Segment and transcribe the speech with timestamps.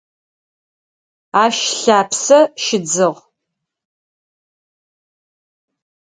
[1.43, 3.17] Ащ лъапсэ щыдзыгъ.